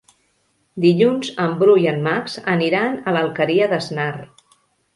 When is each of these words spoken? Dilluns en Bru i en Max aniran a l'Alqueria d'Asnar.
Dilluns 0.85 1.29
en 1.43 1.53
Bru 1.59 1.75
i 1.83 1.85
en 1.93 2.01
Max 2.09 2.39
aniran 2.55 2.99
a 3.13 3.17
l'Alqueria 3.19 3.71
d'Asnar. 3.75 4.11